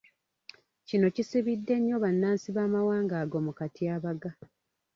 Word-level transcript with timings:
Kino 0.87 1.07
kisibidde 1.15 1.73
nnyo 1.79 1.95
bannansi 2.03 2.47
b’amawanga 2.55 3.15
ago 3.23 3.37
mu 3.45 3.51
katyabaga. 3.57 4.29